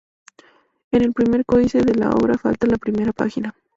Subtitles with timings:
[0.91, 3.53] En el primer códice de la obra falta la primera página.